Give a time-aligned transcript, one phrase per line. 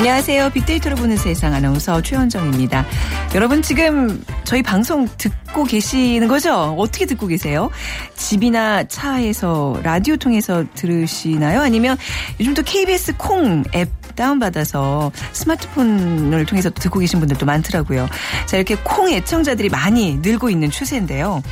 [0.00, 0.48] 안녕하세요.
[0.54, 2.86] 빅데이터로 보는 세상 아나운서 최현정입니다.
[3.34, 6.74] 여러분 지금 저희 방송 듣고 계시는 거죠?
[6.78, 7.70] 어떻게 듣고 계세요?
[8.16, 11.60] 집이나 차에서 라디오 통해서 들으시나요?
[11.60, 11.98] 아니면
[12.40, 18.08] 요즘 또 KBS 콩 앱 다운받아서 스마트폰을 통해서 듣고 계신 분들도 많더라고요.
[18.46, 21.42] 자, 이렇게 콩 애청자들이 많이 늘고 있는 추세인데요.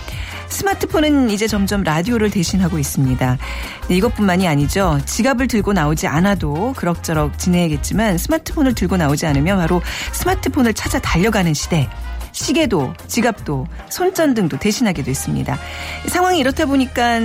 [0.48, 3.38] 스마트폰은 이제 점점 라디오를 대신하고 있습니다.
[3.88, 5.00] 네, 이것뿐만이 아니죠.
[5.04, 9.82] 지갑을 들고 나오지 않아도 그럭저럭 지내야겠지만 스마트폰을 들고 나오지 않으면 바로
[10.12, 11.88] 스마트폰을 찾아 달려가는 시대.
[12.32, 15.58] 시계도 지갑도 손전등도 대신하게 됐습니다.
[16.06, 17.18] 상황이 이렇다 보니까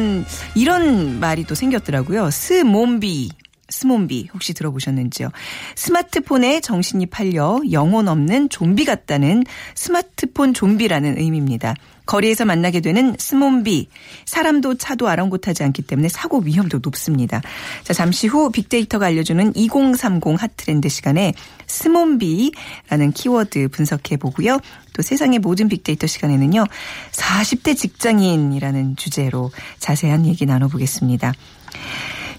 [0.55, 2.31] 이런 말이 또 생겼더라고요.
[2.31, 3.29] 스몬비.
[3.69, 5.29] 스몬비 혹시 들어보셨는지요?
[5.75, 9.43] 스마트폰에 정신이 팔려 영혼 없는 좀비 같다는
[9.75, 11.73] 스마트폰 좀비라는 의미입니다.
[12.05, 13.89] 거리에서 만나게 되는 스몸비.
[14.25, 17.41] 사람도 차도 아랑곳하지 않기 때문에 사고 위험도 높습니다.
[17.83, 21.33] 자, 잠시 후 빅데이터가 알려주는 2030 hot trend 시간에
[21.67, 24.59] 스몸비라는 키워드 분석해 보고요.
[24.93, 26.65] 또 세상의 모든 빅데이터 시간에는요.
[27.11, 31.33] 40대 직장인이라는 주제로 자세한 얘기 나눠보겠습니다.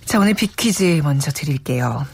[0.04, 2.06] 자, 오늘 빅퀴즈 먼저 드릴게요.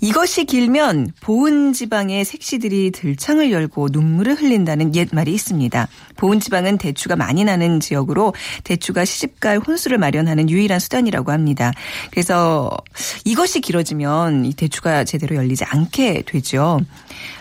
[0.00, 5.88] 이것이 길면 보은 지방의 색시들이 들창을 열고 눈물을 흘린다는 옛말이 있습니다.
[6.16, 11.72] 보은 지방은 대추가 많이 나는 지역으로 대추가 시집갈 혼수를 마련하는 유일한 수단이라고 합니다.
[12.10, 12.70] 그래서
[13.24, 16.80] 이것이 길어지면 이 대추가 제대로 열리지 않게 되죠.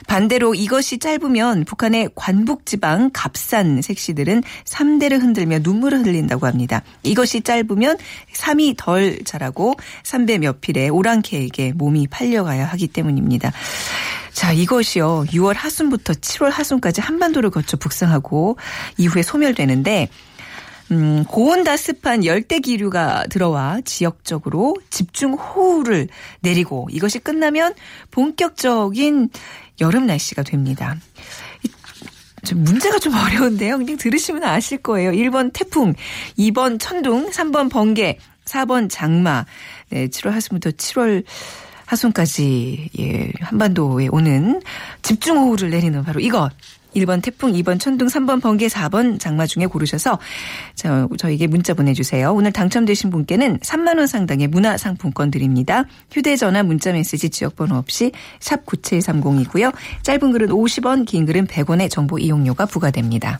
[0.07, 6.83] 반대로 이것이 짧으면 북한의 관북 지방 갑산 색시들은 3대를 흔들며 눈물을 흘린다고 합니다.
[7.03, 7.97] 이것이 짧으면
[8.33, 9.73] 3이 덜 자라고
[10.03, 13.51] 3배 몇 필에 오랑캐에게 몸이 팔려 가야 하기 때문입니다.
[14.31, 15.25] 자, 이것이요.
[15.29, 18.57] 6월 하순부터 7월 하순까지 한반도를 거쳐 북상하고
[18.97, 20.07] 이후에 소멸되는데
[20.91, 26.09] 음, 고온다습한 열대 기류가 들어와 지역적으로 집중 호우를
[26.41, 27.73] 내리고 이것이 끝나면
[28.11, 29.29] 본격적인
[29.81, 30.95] 여름 날씨가 됩니다.
[31.63, 31.69] 이-
[32.45, 33.77] 좀 문제가 좀 어려운데요.
[33.79, 35.11] 그냥 들으시면 아실 거예요.
[35.11, 35.95] 1번 태풍,
[36.37, 39.45] 2번 천둥, 3번 번개, 4번 장마.
[39.89, 41.23] 네, 7월 하순부터 7월
[41.85, 44.61] 하순까지 예, 한반도에 오는
[45.01, 46.51] 집중호우를 내리는 바로 이것.
[46.95, 50.17] 1번 태풍, 2번 천둥, 3번 번개, 4번 장마 중에 고르셔서
[50.75, 52.33] 저, 저에게 문자 보내주세요.
[52.33, 55.83] 오늘 당첨되신 분께는 3만 원 상당의 문화상품권 드립니다.
[56.11, 59.73] 휴대전화, 문자메시지, 지역번호 없이 샵 9730이고요.
[60.03, 63.39] 짧은 글은 50원, 긴 글은 100원의 정보 이용료가 부과됩니다.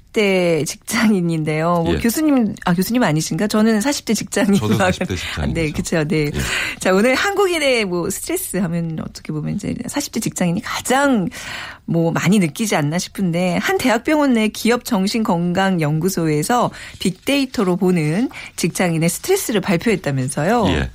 [0.13, 1.83] 대 직장인인데요.
[1.85, 1.99] 뭐 예.
[1.99, 3.47] 교수님, 아 교수님 아니신가?
[3.47, 4.55] 저는 40대 직장인.
[4.55, 5.61] 저도 40대 직장인이죠.
[5.61, 6.03] 네, 그렇죠.
[6.03, 6.25] 네.
[6.25, 6.31] 예.
[6.79, 11.29] 자, 오늘 한국인의 뭐 스트레스 하면 어떻게 보면 이제 40대 직장인이 가장
[11.85, 20.65] 뭐 많이 느끼지 않나 싶은데 한 대학병원 내 기업 정신건강연구소에서 빅데이터로 보는 직장인의 스트레스를 발표했다면서요.
[20.69, 20.89] 예.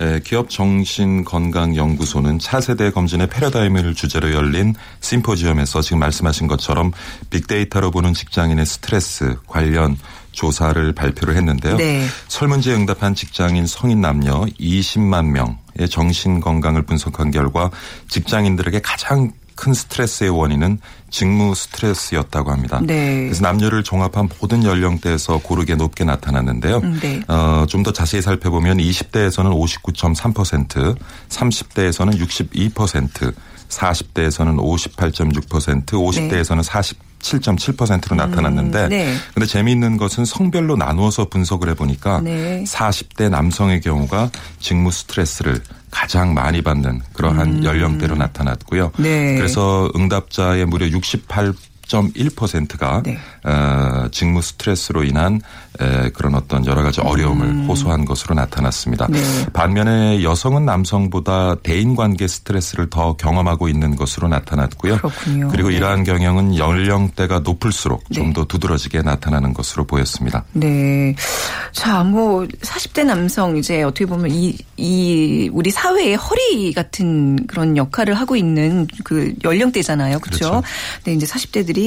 [0.00, 6.92] 에, 기업 정신 건강 연구소는 차세대 검진의 패러다임을 주제로 열린 심포지엄에서 지금 말씀하신 것처럼
[7.30, 9.96] 빅데이터로 보는 직장인의 스트레스 관련
[10.32, 11.76] 조사를 발표를 했는데요.
[11.76, 12.06] 네.
[12.28, 17.70] 설문지에 응답한 직장인 성인 남녀 20만 명의 정신 건강을 분석한 결과
[18.08, 20.78] 직장인들에게 가장 큰 스트레스의 원인은
[21.10, 22.80] 직무 스트레스였다고 합니다.
[22.82, 23.24] 네.
[23.24, 26.78] 그래서 남녀를 종합한 모든 연령대에서 고르게 높게 나타났는데요.
[26.78, 27.20] 음, 네.
[27.28, 29.50] 어, 좀 더 자세히 살펴보면 20대에서는
[29.84, 30.96] 59.3%,
[31.28, 32.18] 30대에서는
[32.72, 33.34] 62%,
[33.68, 36.62] 40대에서는 58.6%, 50대에서는
[37.20, 39.14] 47.7%로 나타났는데 네.
[39.34, 42.64] 근데 재미있는 것은 성별로 나누어서 분석을 해보니까 네.
[42.66, 48.92] 40대 남성의 경우가 직무 스트레스를 가장 많이 받는 그러한 연령대로 나타났고요.
[48.98, 49.36] 네.
[49.36, 51.52] 그래서 응답자의 무려 68
[51.90, 53.18] 10.1%가 네.
[53.44, 55.40] 어, 직무 스트레스로 인한
[55.80, 59.06] 에, 그런 어떤 여러 가지 어려움을 호소한 것으로 나타났습니다.
[59.06, 59.12] 음.
[59.12, 59.46] 네.
[59.52, 64.98] 반면에 여성은 남성보다 대인 관계 스트레스를 더 경험하고 있는 것으로 나타났고요.
[64.98, 65.48] 그렇군요.
[65.48, 65.76] 그리고 네.
[65.76, 68.32] 이러한 경향은 연령대가 높을수록 좀 네.
[68.34, 70.44] 더 두드러지게 나타나는 것으로 보였습니다.
[70.52, 71.14] 네.
[71.72, 78.14] 자, 뭐 40대 남성 이제 어떻게 보면 이, 이 우리 사회의 허리 같은 그런 역할을
[78.14, 80.18] 하고 있는 그 연령대잖아요.
[80.20, 80.50] 그렇죠?
[80.50, 80.62] 그렇죠.
[81.02, 81.79] 근데 이제 40대들이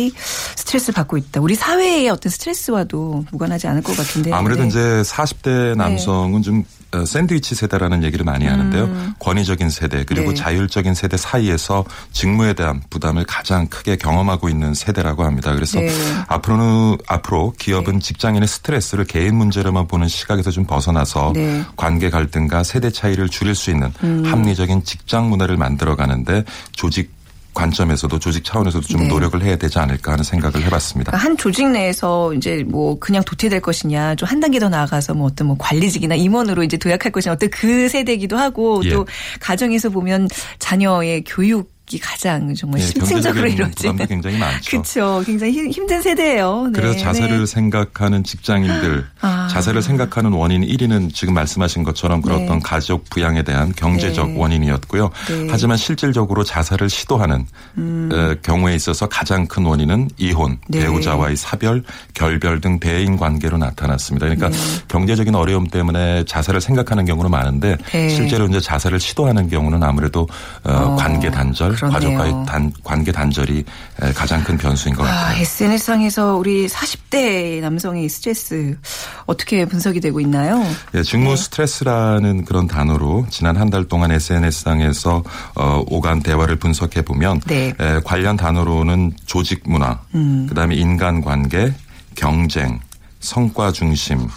[0.55, 1.41] 스트레스를 받고 있다.
[1.41, 4.31] 우리 사회의 어떤 스트레스와도 무관하지 않을 것 같은데.
[4.31, 4.67] 아무래도 네.
[4.69, 6.63] 이제 40대 남성은 좀
[6.93, 9.15] 어, 샌드위치 세대라는 얘기를 많이 하는데요.
[9.19, 10.35] 권위적인 세대 그리고 음.
[10.35, 10.41] 네.
[10.41, 15.53] 자율적인 세대 사이에서 직무에 대한 부담을 가장 크게 경험하고 있는 세대라고 합니다.
[15.53, 15.89] 그래서 네.
[16.27, 21.43] 앞으로는 앞으로 기업은 직장인의 스트레스를 개인 문제로만 보는 시각에서 좀 벗어나서 네.
[21.43, 21.65] 음.
[21.75, 23.91] 관계 갈등과 세대 차이를 줄일 수 있는
[24.25, 26.43] 합리적인 직장 문화를 만들어 가는데
[26.73, 27.11] 조직
[27.53, 29.07] 관점에서도 조직 차원에서도 좀 네.
[29.07, 31.11] 노력을 해야 되지 않을까 하는 생각을 해봤습니다.
[31.11, 35.27] 그러니까 한 조직 내에서 이제 뭐 그냥 도태될 것이냐 좀 한 단계 더 나아가서 뭐
[35.27, 38.89] 어떤 뭐 관리직이나 임원으로 이제 도약할 것이냐 어떤 그 세대기도 하고 예.
[38.89, 39.05] 또
[39.39, 40.27] 가정에서 보면
[40.57, 44.69] 자녀의 교육 이 가장 정말 예, 심층적으로 경제적인 이루어지는 부담도 굉장히 많죠.
[44.71, 45.23] 그렇죠.
[45.25, 46.69] 굉장히 힘- 힘든 세대예요.
[46.73, 47.45] 네, 그래서 자살을 네.
[47.45, 49.47] 생각하는 직장인들, 아.
[49.51, 52.45] 자살을 생각하는 원인 1위는 지금 말씀하신 것처럼 그런 네.
[52.45, 54.39] 어떤 가족 부양에 대한 경제적 네.
[54.39, 55.11] 원인이었고요.
[55.27, 55.33] 네.
[55.33, 55.47] 음.
[55.51, 57.45] 하지만 실질적으로 자살을 시도하는
[57.77, 60.79] 어, 경우에 있어서 가장 큰 원인은 이혼, 네.
[60.79, 61.83] 배우자와의 사별,
[62.13, 64.25] 결별 등 대인 관계로 나타났습니다.
[64.27, 64.57] 그러니까 네.
[64.87, 68.09] 경제적인 어려움 때문에 자살을 생각하는 경우는 많은데 네.
[68.09, 70.27] 실제로 이제 자살을 시도하는 경우는 아무래도
[70.63, 71.99] 어, 어, 관계 단절, 그러네요.
[72.17, 73.63] 가족과의 단, 관계 단절이
[74.01, 75.41] 에, 가장 큰 변수인 것 아, 같아요.
[75.41, 78.77] SNS상에서 우리 40대 남성의 스트레스
[79.25, 80.63] 어떻게 분석이 되고 있나요?
[80.95, 85.23] 예, 직무 스트레스라는 그런 단어로 지난 한 달 동안 SNS상에서
[85.55, 87.73] 어, 오간 대화를 분석해 보면 네.
[87.79, 89.99] 에, 관련 단어로는 조직 문화,
[90.47, 91.73] 그다음에 인간 관계,
[92.15, 92.79] 경쟁,
[93.19, 94.27] 성과 중심,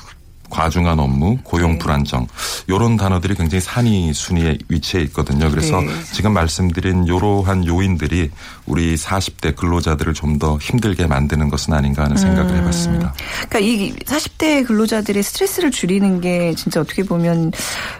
[0.50, 1.78] 과중한 업무, 고용 네.
[1.78, 2.26] 불안정
[2.68, 5.50] 요런 단어들이 굉장히 산이 순위에 위치해 있거든요.
[5.50, 5.88] 그래서 네.
[6.12, 8.30] 지금 말씀드린 요러한 요인들이
[8.66, 12.56] 우리 40대 근로자들을 좀 더 힘들게 만드는 것은 아닌가 하는 생각을 음.
[12.58, 13.14] 해봤습니다.
[13.48, 17.52] 그러니까 이 40대 근로자들의 스트레스를 줄이는 게 진짜 어떻게 보면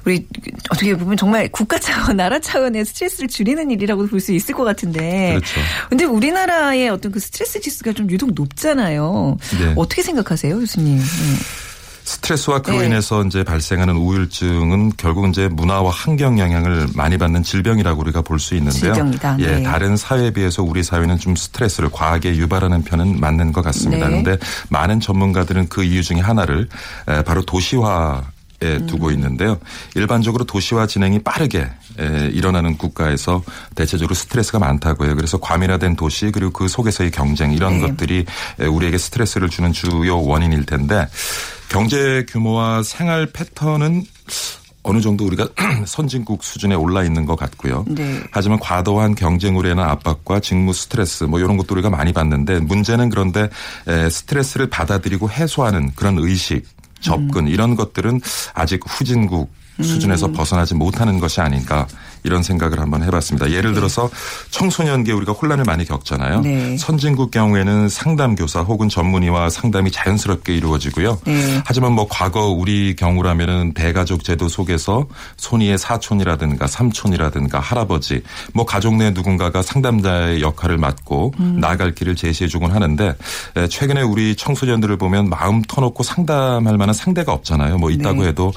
[0.04, 0.26] 우리
[0.69, 5.31] 어떻게 보면 정말 국가 차원, 나라 차원의 스트레스를 줄이는 일이라고 볼 수 있을 것 같은데.
[5.31, 5.60] 그렇죠.
[5.88, 9.38] 근데 우리나라의 어떤 그 스트레스 지수가 좀 유독 높잖아요.
[9.58, 9.72] 네.
[9.76, 10.99] 어떻게 생각하세요, 교수님?
[10.99, 11.04] 네.
[12.26, 12.87] 스트레스와 그로 네.
[12.87, 18.55] 인해서 이제 발생하는 우울증은 결국 이제 문화와 환경 영향을 많이 받는 질병이라고 우리가 볼 수
[18.56, 18.93] 있는데요.
[18.93, 19.37] 질병이다.
[19.40, 19.62] 예, 네.
[19.62, 24.08] 다른 사회에 비해서 우리 사회는 좀 스트레스를 과하게 유발하는 편은 맞는 것 같습니다.
[24.08, 24.23] 네.
[24.23, 26.69] 그런데 많은 전문가들은 그 이유 중에 하나를
[27.08, 28.23] 에, 바로 도시화
[28.62, 28.87] 에 음.
[28.87, 29.58] 두고 있는데요.
[29.94, 31.69] 일반적으로 도시화 진행이 빠르게
[31.99, 33.43] 에, 일어나는 국가에서
[33.75, 35.14] 대체적으로 스트레스가 많다고 요.
[35.14, 37.87] 그래서 과밀화된 도시 그리고 그 속에서의 경쟁 이런 네.
[37.87, 38.25] 것들이
[38.61, 41.06] 에, 우리에게 스트레스를 주는 주요 원인일 텐데
[41.68, 44.04] 경제 규모와 생활 패턴은
[44.82, 45.48] 어느 정도 우리가
[45.84, 47.84] 선진국 수준에 올라 있는 것 같고요.
[47.88, 48.20] 네.
[48.30, 53.50] 하지만 과도한 경쟁으로 인한 압박과 직무 스트레스 뭐 이런 것도 우리가 많이 받는데 문제는 그런데
[53.88, 56.64] 에, 스트레스를 받아들이고 해소하는 그런 의식,
[57.00, 58.20] 접근 이런 것들은
[58.54, 59.50] 아직 후진국
[59.82, 61.87] 수준에서 벗어나지 못하는 것이 아닌가
[62.23, 63.50] 이런 생각을 한번 해봤습니다.
[63.52, 64.11] 예를 들어서
[64.50, 66.40] 청소년기에 우리가 혼란을 많이 겪잖아요.
[66.40, 66.76] 네.
[66.76, 71.20] 선진국 경우에는 상담 교사 혹은 전문의와 상담이 자연스럽게 이루어지고요.
[71.25, 71.62] 네.
[71.64, 75.06] 하지만 뭐 과거 우리 경우라면은 대가족 제도 속에서
[75.37, 82.73] 손이의 사촌이라든가 삼촌이라든가 할아버지 뭐 가족 내 누군가가 상담자의 역할을 맡고 나아갈 길을 제시해 주곤
[82.73, 83.14] 하는데
[83.56, 87.78] 에, 최근에 우리 청소년들을 보면 마음 터놓고 상담할 만한 상대가 없잖아요.
[87.78, 88.28] 뭐 있다고 네.
[88.28, 88.52] 해도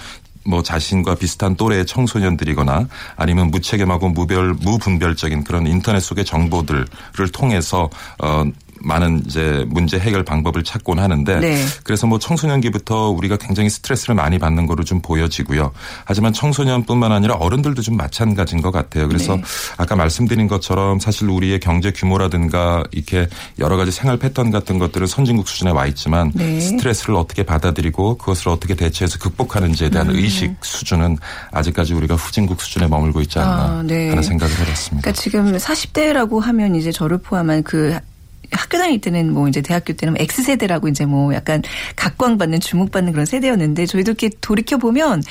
[0.46, 6.88] 뭐 자신과 비슷한 또래의 청소년들이거나 아니면 무책임하고 무별 무분별적인 그런 인터넷 속의 정보들을
[7.34, 8.46] 통해서 어
[8.82, 11.66] 많은 이제 문제 해결 방법을 찾곤 하는데 네.
[11.84, 15.72] 그래서 뭐 청소년기부터 우리가 굉장히 스트레스를 많이 받는 거로 좀 보여지고요.
[16.06, 19.08] 하지만 청소년뿐만 아니라 어른들도 좀 마찬가지인 것 같아요.
[19.08, 19.44] 그래서 네.
[19.78, 23.28] 아까 말씀드린 것처럼 사실 우리의 경제 규모라든가 이렇게
[23.60, 26.60] 여러 가지 생활 패턴 같은 것들은 선진국 수준에 와 있지만 네.
[26.60, 29.92] 스트레스를 어떻게 받아들이고 그것을 어떻게 대처해서 극복하는지에 음.
[29.92, 31.18] 대한 의식 수준은
[31.52, 34.10] 아직까지 우리가 후진국 수준에 머물고 있지 않나 아, 네.
[34.10, 35.02] 하는 생각을 해봤습니다.
[35.02, 37.98] 그러니까 지금 40대라고 하면 이제 저를 포함한 그
[38.52, 41.62] 학교 다닐 때는 뭐 이제 대학교 때는 X세대라고 이제 뭐 약간
[41.96, 45.22] 각광받는 주목받는 그런 세대였는데 저희도 이렇게 돌이켜 보면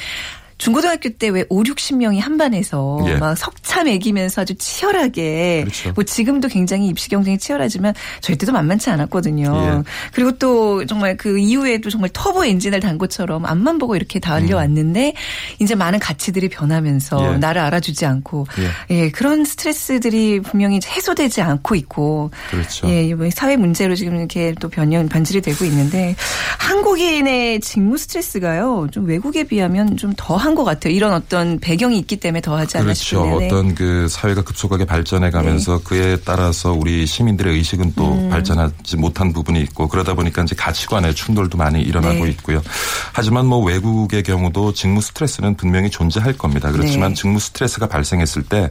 [0.58, 3.14] 중고등학교 때 왜 5, 60명이 한 반에서 예.
[3.16, 5.92] 막 석차 매기면서 아주 치열하게 그렇죠.
[5.94, 9.52] 뭐 지금도 굉장히 입시 경쟁이 치열하지만 저희 때도 만만치 않았거든요.
[9.54, 9.82] 예.
[10.12, 15.12] 그리고 또 정말 그 이후에도 정말 터보 엔진을 단 것처럼 앞만 보고 이렇게 달려왔는데
[15.60, 17.34] 이제 많은 가치들이 변하면서 음.
[17.34, 17.38] 예.
[17.38, 18.46] 나를 알아주지 않고
[18.90, 19.10] 예.
[19.10, 22.88] 그런 스트레스들이 분명히 해소되지 않고 있고 그렇죠.
[22.88, 26.16] 예, 이번 사회 문제로 지금 이렇게 또 변형 변질이 되고 있는데
[26.58, 30.95] 한국인의 직무 스트레스가요 좀 외국에 비하면 좀 더 한것 같아요.
[30.95, 33.02] 이런 어떤 배경이 있기 때문에 더 하지 않나 그렇죠.
[33.02, 33.38] 싶은데.
[33.38, 33.47] 네.
[33.47, 38.28] 어떤 그 사회가 급속하게 발전해 가면서 그에 따라서 우리 시민들의 의식은 또 음.
[38.31, 42.31] 발전하지 못한 부분이 있고 그러다 보니까 이제 가치관의 충돌도 많이 일어나고 네.
[42.31, 42.62] 있고요.
[43.12, 46.71] 하지만 뭐 외국의 경우도 직무 스트레스는 분명히 존재할 겁니다.
[46.71, 47.14] 그렇지만 네.
[47.14, 48.71] 직무 스트레스가 발생했을 때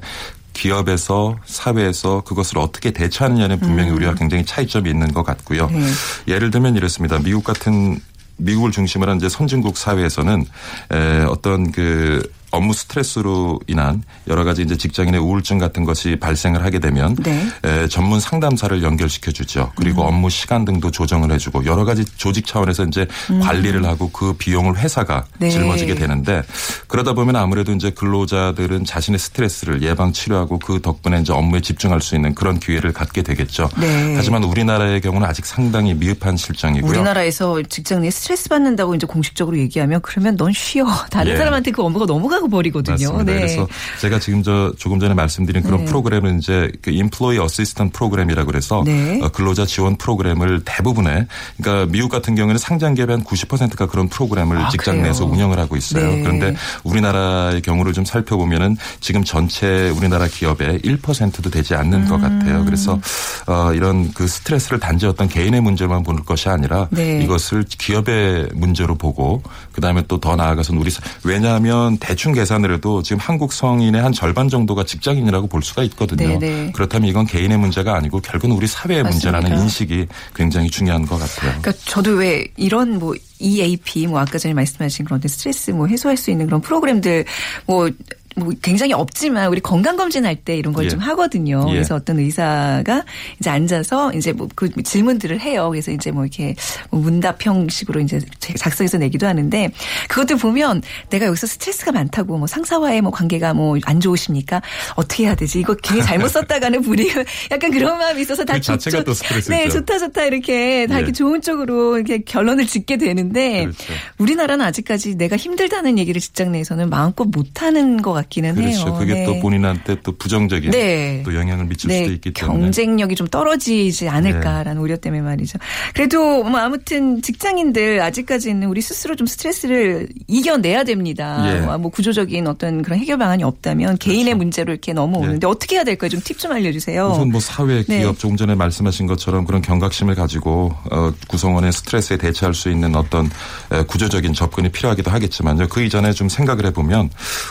[0.53, 5.65] 기업에서 사회에서 그것을 어떻게 대처하느냐는 분명히 우리가 굉장히 차이점이 있는 것 같고요.
[5.65, 5.79] 음.
[6.25, 6.33] 네.
[6.33, 7.19] 예를 들면 이렇습니다.
[7.19, 7.99] 미국 같은
[8.37, 10.45] 미국을 중심으로 한 이제 선진국 사회에서는
[10.91, 16.79] 에, 어떤 그 업무 스트레스로 인한 여러 가지 이제 직장인의 우울증 같은 것이 발생을 하게
[16.79, 17.45] 되면 네.
[17.65, 19.71] 에, 전문 상담사를 연결시켜 주죠.
[19.75, 20.07] 그리고 음.
[20.07, 23.07] 업무 시간 등도 조정을 해주고 여러 가지 조직 차원에서 이제
[23.41, 25.39] 관리를 하고 그 비용을 회사가 음.
[25.39, 25.49] 네.
[25.49, 26.41] 짊어지게 되는데
[26.87, 32.15] 그러다 보면 아무래도 이제 근로자들은 자신의 스트레스를 예방 치료하고 그 덕분에 이제 업무에 집중할 수
[32.15, 33.69] 있는 그런 기회를 갖게 되겠죠.
[33.77, 34.13] 네.
[34.15, 36.89] 하지만 우리나라의 경우는 아직 상당히 미흡한 실정이고요.
[36.89, 40.85] 우리나라에서 직장 내에 스트레스 받는다고 이제 공식적으로 얘기하면 그러면 넌 쉬어.
[41.11, 41.37] 다른 예.
[41.37, 42.93] 사람한테 그 업무가 넘어가 고 버리거든요.
[42.95, 43.23] 맞습니다.
[43.23, 43.39] 네.
[43.39, 43.67] 그래서
[44.01, 45.85] 제가 지금 저 조금 전에 말씀드린 그런 네.
[45.85, 49.19] 프로그램은 이제 그 employee assistant program이라고 그래서 네.
[49.23, 51.27] 어, 근로자 지원 프로그램을 대부분의
[51.57, 55.01] 그러니까 미국 같은 경우에는 상장 한 90%가 그런 프로그램을 아, 직장?
[55.01, 56.07] 내에서 운영을 하고 있어요.
[56.09, 56.21] 네.
[56.23, 62.21] 그런데 우리나라의 경우를 좀 살펴보면은 지금 전체 우리나라 기업의 1%도 되지 않는 것 음.
[62.21, 62.65] 같아요.
[62.65, 62.99] 그래서
[63.45, 67.21] 어 이런 그 스트레스를 단지 어떤 개인의 문제만 보는 것이 아니라 네.
[67.23, 69.41] 이것을 기업의 문제로 보고
[69.73, 74.49] 그다음에 또 더 나아가서는 우리 사- 왜냐하면 대충 계산을 해도 지금 한국 성인의 한 절반
[74.49, 76.27] 정도가 직장인이라고 볼 수가 있거든요.
[76.27, 76.71] 네, 네.
[76.73, 79.31] 그렇다면 이건 개인의 문제가 아니고 결국은 우리 사회의 맞습니다.
[79.31, 81.59] 문제라는 인식이 굉장히 중요한 것 같아요.
[81.61, 86.31] 그러니까 저도 왜 이런 뭐 EAP 뭐 아까 전에 말씀하신 그런 스트레스 뭐 해소할 수
[86.31, 87.25] 있는 그런 프로그램들
[87.65, 87.89] 뭐
[88.37, 90.89] 뭐 굉장히 없지만 우리 건강 검진할 때 이런 걸 예.
[90.89, 91.65] 좀 하거든요.
[91.69, 91.73] 예.
[91.73, 93.03] 그래서 어떤 의사가
[93.39, 95.69] 이제 앉아서 이제 뭐 그 질문들을 해요.
[95.69, 96.55] 그래서 이제 뭐 이렇게
[96.89, 99.69] 뭐 문답 형식으로 이제 작성해서 내기도 하는데
[100.07, 104.61] 그것들 보면 내가 여기서 스트레스가 많다고 뭐 상사와의 뭐 관계가 뭐 안 좋으십니까?
[104.95, 105.59] 어떻게 해야 되지?
[105.59, 107.09] 이거 괜히 잘못 썼다가는 불이
[107.51, 109.51] 약간 그런 마음이 있어서 다 그 자체가 좋- 또 스트레스죠.
[109.53, 110.99] 네, 좋다 좋다 이렇게 다 예.
[110.99, 113.93] 이렇게 좋은 쪽으로 이렇게 결론을 짓게 되는데 그렇죠.
[114.17, 118.87] 우리나라는 아직까지 내가 힘들다는 얘기를 직장 내에서는 마음껏 못 하는 것 같 기는 그렇죠.
[118.87, 118.95] 해요.
[118.99, 119.25] 그게 네.
[119.25, 121.21] 또 본인한테 또 부정적인 네.
[121.25, 122.59] 또 영향을 미칠 수도 네, 있기 때문에.
[122.59, 125.59] 경쟁력이 좀 떨어지지 않을까라는 우려 때문에 말이죠.
[125.93, 131.43] 그래도 뭐 아무튼 직장인들 아직까지는 우리 스스로 좀 스트레스를 이겨내야 됩니다.
[131.45, 131.59] 예.
[131.61, 136.09] 뭐, 뭐 구조적인 어떤 그런 해결 방안이 없다면 개인의 문제로 이렇게 넘어오는데 어떻게 해야 될까요?
[136.09, 137.07] 좀 팁 좀 알려주세요.
[137.07, 137.99] 우선 뭐 사회, 네.
[137.99, 143.29] 기업 조금 전에 말씀하신 것처럼 그런 경각심을 가지고 어, 구성원의 스트레스에 대처할 수 있는 어떤
[143.71, 145.67] 에, 구조적인 접근이 필요하기도 하겠지만요.
[145.69, 147.09] 그 이전에 좀 생각을 해보면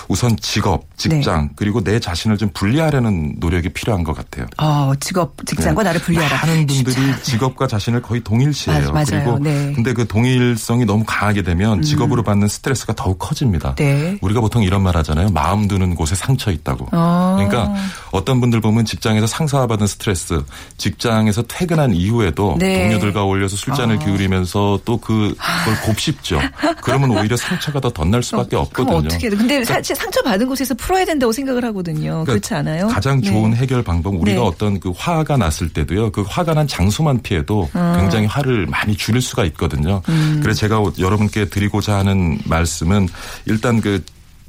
[0.08, 0.65] 우선 직업,
[0.96, 1.50] 직장 네.
[1.56, 4.46] 그리고 내 자신을 좀 분리하려는 노력이 필요한 것 같아요.
[4.58, 5.88] 어, 직업, 직장과 네.
[5.88, 6.36] 나를 분리하라.
[6.46, 8.92] 많은 분들이 직업과 자신을 거의 동일시해요.
[8.92, 9.24] 맞- 맞아요.
[9.24, 9.72] 그리고 네.
[9.74, 13.74] 근데 그 동일성이 너무 강하게 되면 직업으로 받는 스트레스가 더욱 커집니다.
[13.76, 14.18] 네.
[14.20, 15.28] 우리가 보통 이런 말 하잖아요.
[15.30, 16.88] 마음 두는 곳에 상처 있다고.
[16.92, 17.36] 어.
[17.38, 17.74] 그러니까
[18.16, 20.42] 어떤 분들 보면 직장에서 상사와 받은 스트레스,
[20.78, 22.82] 직장에서 퇴근한 이후에도 네.
[22.88, 26.40] 동료들과 어울려서 술잔을 기울이면서 또 그- 그걸 곱씹죠.
[26.82, 28.98] 그러면 오히려 상처가 더 덧날 수밖에 그럼 없거든요.
[28.98, 29.28] 어떻게?
[29.28, 32.10] 근데 사실 상처 받은 곳에서 풀어야 된다고 생각을 하거든요.
[32.24, 32.88] 그러니까 그렇지 않아요?
[32.88, 33.28] 가장 네.
[33.28, 34.46] 좋은 해결 방법 우리가 네.
[34.46, 36.10] 어떤 그 화가 났을 때도요.
[36.12, 40.02] 그 화가 난 장소만 피해도 굉장히 화를 많이 줄일 수가 있거든요.
[40.08, 40.40] 음.
[40.42, 43.08] 그래서 제가 여러분께 드리고자 하는 말씀은
[43.46, 44.02] 일단 그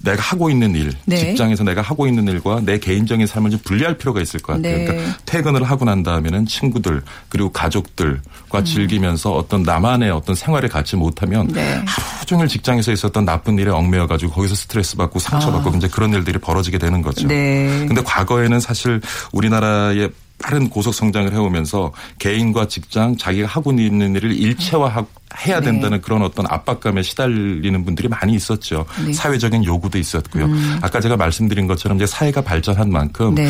[0.03, 1.17] 내가 하고 있는 일, 네.
[1.17, 4.77] 직장에서 내가 하고 있는 일과 내 개인적인 삶을 좀 분리할 필요가 있을 것 같아요.
[4.77, 4.85] 네.
[4.85, 7.53] 그러니까 퇴근을 하고 난 다음에는 친구들 그리고 음.
[7.53, 11.81] 가족들과 즐기면서 어떤 나만의 어떤 생활을 갖지 못하면 네.
[11.85, 16.13] 하루 종일 직장에서 있었던 나쁜 일에 얽매여 가지고 거기서 스트레스 받고 상처 받고 이제 그런
[16.13, 17.25] 일들이 벌어지게 되는 거죠.
[17.25, 17.27] 아.
[17.27, 17.85] 네.
[17.87, 19.01] 근데 과거에는 사실
[19.31, 25.05] 우리나라의 빠른 고속 성장을 해오면서 개인과 직장 자기가 하고 있는 일을 일체화
[25.45, 25.65] 해야 네.
[25.65, 28.85] 된다는 그런 어떤 압박감에 시달리는 분들이 많이 있었죠.
[28.99, 29.07] 네.
[29.07, 29.13] 음.
[29.13, 30.47] 사회적인 요구도 있었고요.
[30.81, 33.49] 아까 제가 말씀드린 것처럼 이제 사회가 발전한 만큼 네.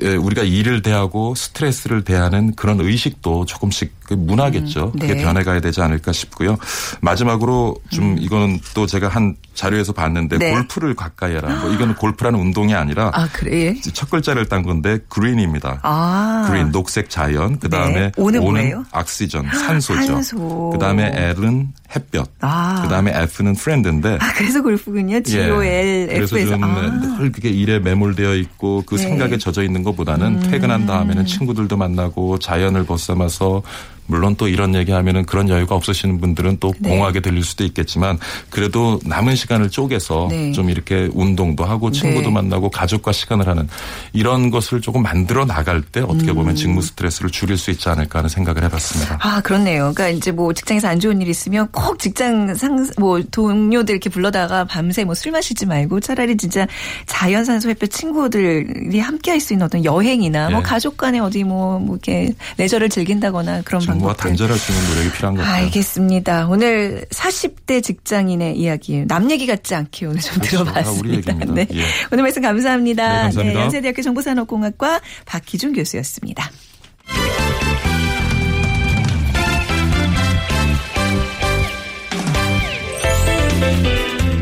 [0.00, 4.92] 에, 우리가 일을 대하고 스트레스를 대하는 그런 의식도 조금씩 그 문화겠죠.
[4.94, 5.22] 음, 그게 네.
[5.22, 6.56] 변해가야 되지 않을까 싶고요.
[7.00, 10.38] 마지막으로 좀 이거는 또 제가 한 자료에서 봤는데 음.
[10.38, 10.50] 네.
[10.50, 11.48] 골프를 가까이 해라.
[11.60, 13.74] 뭐 이거는 골프라는 운동이 아니라 아, 그래?
[13.76, 13.80] 예.
[13.92, 15.80] 첫 글자를 딴 건데 그린입니다.
[15.82, 16.46] 아.
[16.48, 18.12] 그린 녹색 자연 그다음에 네.
[18.16, 18.84] 오는?
[18.92, 20.06] 악시전 산소죠.
[20.06, 20.70] 산소.
[20.72, 22.24] 그다음에 L은 햇볕.
[22.40, 22.82] 아.
[22.82, 25.20] 그다음에 F는 friend인데 아, 그래서 골프군요.
[25.22, 26.14] G O L 예.
[26.14, 26.52] 그래서 F에서.
[26.52, 27.18] 좀 아.
[27.18, 29.04] 늘 그게 일에 매몰되어 있고 그 네.
[29.04, 29.08] 음.
[29.10, 33.62] 생각에 젖어 있는 것보다는 퇴근한 다음에는 친구들도 만나고 자연을 벗삼아서
[34.06, 36.90] 물론 또 이런 얘기하면은 그런 여유가 없으시는 분들은 또 네.
[36.90, 38.18] 공허하게 들릴 수도 있겠지만
[38.50, 40.52] 그래도 남은 시간을 쪼개서 네.
[40.52, 42.34] 좀 이렇게 운동도 하고 친구도 네.
[42.34, 43.68] 만나고 가족과 시간을 하는
[44.12, 46.36] 이런 것을 조금 만들어 나갈 때 어떻게 음.
[46.36, 49.18] 보면 직무 스트레스를 줄일 수 있지 않을까 하는 생각을 해봤습니다.
[49.20, 49.92] 아, 그렇네요.
[49.94, 54.64] 그러니까 이제 뭐 직장에서 안 좋은 일 있으면 꼭 직장 상, 뭐 동료들 이렇게 불러다가
[54.64, 56.66] 밤새 뭐 술 마시지 말고 차라리 진짜
[57.06, 60.62] 자연산소 햇볕 친구들이 함께 할 수 있는 어떤 여행이나 뭐 예.
[60.62, 64.22] 가족 간에 어디 뭐, 뭐 이렇게 레저를 즐긴다거나 그런 방법들.
[64.22, 65.64] 단절할 수 있는 노력이 필요한 것 같아요.
[65.64, 66.46] 알겠습니다.
[66.48, 70.64] 오늘 40대 직장인의 이야기 남 얘기 같지 않게 오늘 좀 그렇죠.
[70.64, 71.32] 다 들어봤습니다.
[71.52, 71.66] 네.
[71.72, 71.84] 예.
[72.10, 73.16] 오늘 말씀 감사합니다.
[73.16, 73.60] 네, 감사합니다.
[73.60, 76.50] 연세대학교 정보산업공학과 박희준 교수였습니다.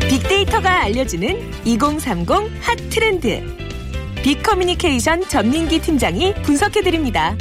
[0.09, 2.29] 빅데이터가 알려주는 2030
[2.61, 3.41] 핫 트렌드.
[4.23, 7.35] 빅커뮤니케이션 전민기 팀장이 분석해드립니다.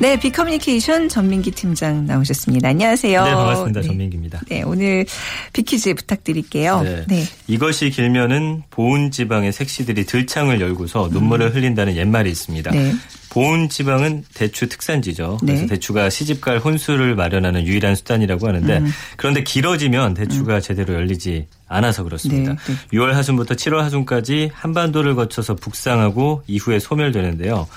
[0.00, 2.68] 네, 빅커뮤니케이션 전민기 팀장 나오셨습니다.
[2.68, 3.22] 안녕하세요.
[3.22, 3.80] 네, 반갑습니다.
[3.82, 3.86] 네.
[3.86, 4.40] 전민기입니다.
[4.48, 5.04] 네, 오늘
[5.52, 6.82] 빅퀴즈 부탁드릴게요.
[7.06, 7.24] 네.
[7.46, 12.70] 이것이 길면은 보온 지방의 색시들이 들창을 열고서 눈물을 흘린다는 옛말이 있습니다.
[12.70, 12.74] 음.
[12.74, 12.94] 네.
[13.28, 15.36] 보온 지방은 대추 특산지죠.
[15.40, 15.66] 그래서 네.
[15.68, 18.90] 대추가 시집갈 혼수를 마련하는 유일한 수단이라고 하는데 음.
[19.16, 22.54] 그런데 길어지면 대추가 제대로 열리지 않아서 그렇습니다.
[22.54, 22.98] 네, 네.
[22.98, 27.68] 6월 하순부터 7월 하순까지 한반도를 거쳐서 북상하고 이후에 소멸되는데요.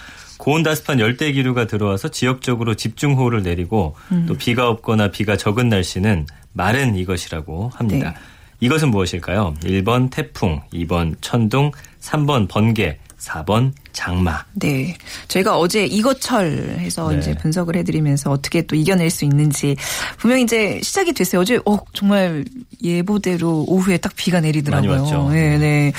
[0.43, 4.25] 고온 다습한 열대 기류가 들어와서 지역적으로 집중호우를 내리고 음.
[4.27, 8.09] 또 비가 없거나 비가 적은 날씨는 마른 이것이라고 합니다.
[8.09, 8.15] 네.
[8.59, 9.53] 이것은 무엇일까요?
[9.63, 11.71] 1번 태풍, 2번 천둥,
[12.01, 14.43] 3번 번개, 4번 장마.
[14.53, 14.97] 네.
[15.27, 17.19] 저희가 어제 이것철 해서 네.
[17.19, 19.75] 이제 분석을 해드리면서 어떻게 또 이겨낼 수 있는지
[20.17, 21.41] 분명히 이제 시작이 됐어요.
[21.41, 22.43] 어제 어, 정말
[22.81, 24.91] 예보대로 오후에 딱 비가 내리더라고요.
[24.91, 25.29] 많이 왔죠.
[25.29, 25.93] 네, 네.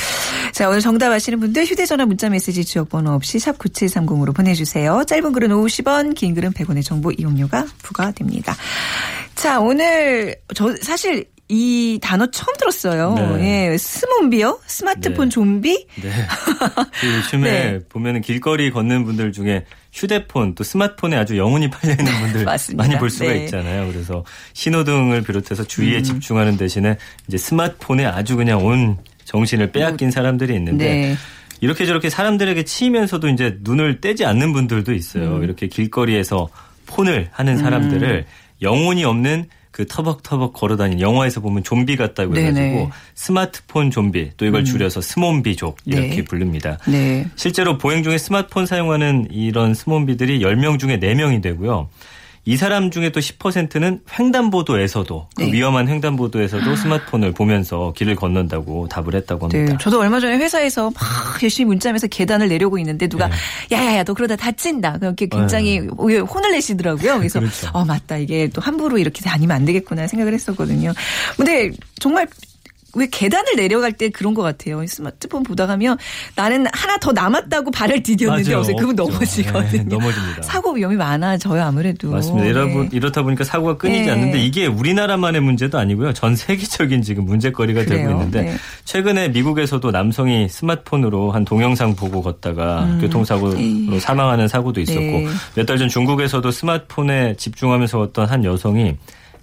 [0.53, 5.05] 자, 오늘 정답 아시는 분들 휴대전화 문자 메시지 지역번호 없이 샵 9730으로 보내주세요.
[5.07, 8.55] 짧은 글은 50원, 긴 글은 100원의 정보 이용료가 부과됩니다.
[9.35, 13.15] 자, 오늘 저 사실 이 단어 처음 들었어요.
[13.15, 13.71] 네.
[13.73, 14.61] 예, 스몬비요?
[14.67, 15.31] 스마트폰 네.
[15.31, 15.87] 좀비?
[16.03, 16.11] 네.
[17.01, 17.79] 그 요즘에 네.
[17.89, 22.45] 보면은 길거리 걷는 분들 중에 휴대폰 또 스마트폰에 아주 영혼이 팔려 있는 분들.
[22.77, 23.41] 많이 볼 수가 네.
[23.41, 23.45] 음.
[23.45, 23.93] 있잖아요.
[23.93, 24.25] 그래서
[24.55, 26.97] 신호등을 비롯해서 주의에 집중하는 대신에
[27.29, 31.17] 이제 스마트폰에 아주 그냥 온 정신을 빼앗긴 사람들이 있는데 네.
[31.61, 35.37] 이렇게 저렇게 사람들에게 치이면서도 이제 눈을 떼지 않는 분들도 있어요.
[35.37, 35.45] 음.
[35.45, 36.49] 이렇게 길거리에서
[36.87, 38.25] 폰을 하는 사람들을
[38.63, 42.35] 영혼이 없는 그 터벅터벅 걸어다니는 영화에서 보면 좀비 같다고.
[42.35, 42.37] 음.
[42.37, 46.25] 해가지고 스마트폰 좀비 또 이걸 줄여서 스몬비족 이렇게 네.
[46.25, 46.79] 부릅니다.
[46.87, 47.27] 네.
[47.35, 51.89] 실제로 보행 중에 스마트폰 사용하는 이런 스몬비들이 10명 중에 4명이 되고요.
[52.47, 55.53] 이 사람 중에 또 10%는 횡단보도에서도 그 네.
[55.53, 59.73] 위험한 횡단보도에서도 스마트폰을 보면서 길을 건넌다고 답을 했다고 합니다.
[59.73, 63.35] 네, 저도 얼마 전에 회사에서 막 열심히 문자하면서 계단을 내려오고 있는데 누가 네.
[63.73, 67.19] 야야야 너 그러다 다친다 그렇게 굉장히 혼을 내시더라고요.
[67.19, 67.71] 그래서 그렇죠.
[67.73, 70.93] 어 맞다 이게 또 함부로 이렇게 다니면 안 되겠구나 생각을 했었거든요.
[71.37, 72.27] 근데 정말
[72.97, 74.85] 왜 계단을 내려갈 때 그런 것 같아요.
[74.87, 75.99] 스마트폰 보다 가면
[76.37, 78.61] 나는 하나 더 남았다고 발을 디뎠는데 맞아요.
[78.61, 78.95] 어서 그분.
[78.97, 79.83] 넘어지거든요.
[79.83, 80.43] 네, 넘어집니다.
[80.43, 82.11] 사고 위험이 많아져요 아무래도.
[82.11, 82.47] 맞습니다.
[82.47, 82.89] 이러다, 네.
[82.93, 84.11] 이렇다 보니까 사고가 끊이지 네.
[84.11, 86.13] 않는데 이게 우리나라만의 문제도 아니고요.
[86.13, 88.09] 전 세계적인 지금 문제거리가 그래요.
[88.09, 88.57] 되고 있는데 네.
[88.85, 93.89] 최근에 미국에서도 남성이 스마트폰으로 한 동영상 보고 걷다가 교통사고로 음.
[93.93, 94.01] 에이.
[94.01, 95.27] 사망하는 사고도 있었고 네.
[95.57, 98.97] 몇달 전 중국에서도 스마트폰에 집중하면서 어떤 한 여성이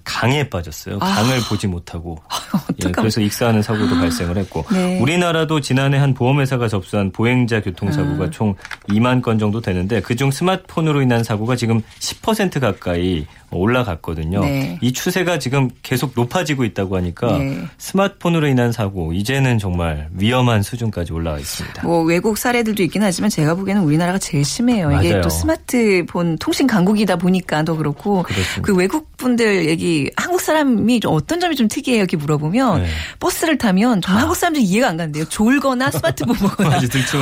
[0.04, 1.00] 강에 빠졌어요.
[1.00, 2.18] 강을 보지 못하고.
[2.84, 4.66] 예, 그래서 익사하는 사고도 발생을 했고.
[4.68, 4.74] 아.
[4.74, 5.00] 네.
[5.00, 8.30] 우리나라도 지난해 한 보험회사가 접수한 보행자 교통사고가 아.
[8.30, 8.56] 총
[8.90, 14.42] 2만 건 정도 되는데 그중 스마트폰으로 인한 사고가 지금 10% 가까이 올라갔거든요.
[14.42, 14.78] 네.
[14.82, 17.64] 이 추세가 지금 계속 높아지고 있다고 하니까 네.
[17.78, 21.84] 스마트폰으로 인한 사고 이제는 정말 위험한 수준까지 올라와 있습니다.
[21.84, 24.92] 뭐 외국 사례들도 있긴 하지만 제가 보기에는 우리나라가 제일 심해요.
[25.00, 25.22] 이게 맞아요.
[25.22, 28.62] 또 스마트폰 통신 강국이다 보니까 더 그렇고 그렇습니다.
[28.62, 32.88] 그 외국 분들 얘기 한국 사람이 좀 어떤 점이 좀 특이해요 이렇게 물어보면 네.
[33.20, 35.26] 버스를 타면 정말 한국 사람들이 이해가 안 간대요.
[35.26, 36.80] 졸거나 스마트폰 보거나.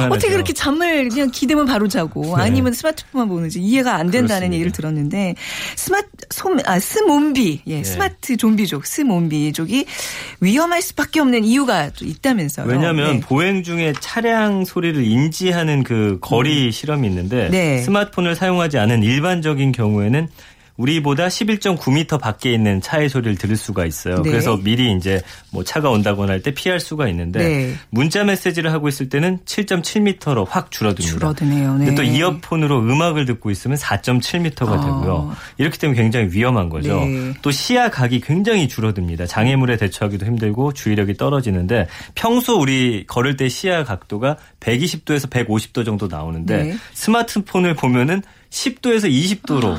[0.10, 2.44] 어떻게 그렇게 잠을 그냥 기대면 바로 자고 네.
[2.44, 4.54] 아니면 스마트폰만 보는지 이해가 안 된다는 그렇습니다.
[4.56, 5.36] 얘기를 들었는데
[5.76, 7.84] 스마트 솜, 아, 스몸비 예, 네.
[7.84, 9.86] 스마트 좀비족 스몸비족이
[10.42, 12.68] 위험할 수밖에 없는 이유가 또 있다면서요.
[12.68, 13.20] 왜냐하면 네.
[13.22, 17.82] 보행 중에 차량 소리를 인지하는 그 거리 실험이 있는데 네.
[17.82, 20.28] 스마트폰을 사용하지 않은 일반적인 경우에는
[20.80, 24.22] 우리보다 11.9m 밖에 있는 차의 소리를 들을 수가 있어요.
[24.22, 24.30] 네.
[24.32, 27.76] 그래서 미리 이제 뭐 차가 온다거나 할 때 피할 수가 있는데 네.
[27.90, 31.20] 문자 메시지를 하고 있을 때는 7.7m로 확 줄어듭니다.
[31.20, 31.78] 줄어드네요.
[31.78, 31.86] 네.
[31.88, 34.80] 근데 또 이어폰으로 음악을 듣고 있으면 4.7m가 아.
[34.80, 35.36] 되고요.
[35.58, 37.02] 이렇게 되면 굉장히 위험한 거죠.
[37.02, 37.34] 네.
[37.42, 39.26] 또 시야 각이 굉장히 줄어듭니다.
[39.26, 46.64] 장애물에 대처하기도 힘들고 주의력이 떨어지는데 평소 우리 걸을 때 시야 각도가 120도에서 150도 정도 나오는데
[46.64, 46.78] 네.
[46.94, 49.78] 스마트폰을 보면은 10도에서 20도로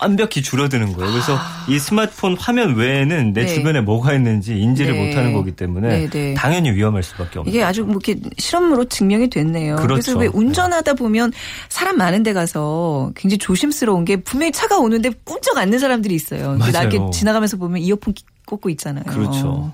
[0.00, 1.12] 완벽히 줄어드는 거예요.
[1.12, 3.44] 그래서 이 스마트폰 화면 외에는 내 아.
[3.46, 3.54] 네.
[3.54, 5.06] 주변에 뭐가 있는지 인지를 네.
[5.08, 6.34] 못하는 거기 때문에 네, 네.
[6.34, 9.74] 당연히 위험할 수밖에 없는 이게 아주 뭐 이렇게 실험으로 증명이 됐네요.
[9.76, 10.18] 래서 그렇죠.
[10.18, 11.32] 왜 운전하다 보면
[11.68, 16.56] 사람 많은 데 가서 굉장히 조심스러운 게 분명히 차가 오는데 꾼쩍 앉는 사람들이 있어요.
[16.58, 16.72] 맞아요.
[16.72, 19.04] 나 이렇게 지나가면서 보면 이어폰 끼- 꽂고 있잖아요.
[19.04, 19.70] 그렇죠.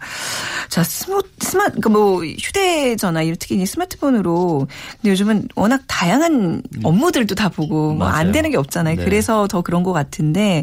[0.69, 4.67] 자, 스마, 스마, 그러니까 뭐 휴대전화, 특히 이 스마트폰으로
[5.01, 8.33] 근데 요즘은 워낙 다양한 업무들도 다 보고 뭐 안.
[8.33, 8.97] 되는 게 없잖아요.
[8.97, 9.05] 네.
[9.05, 10.63] 그래서 더 그런 것 같은데